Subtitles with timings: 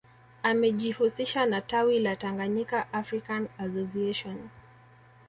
[0.43, 4.49] Amejihusisha na tawi la Tanganyika African Association